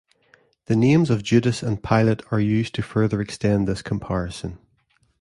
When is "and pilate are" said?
1.61-2.39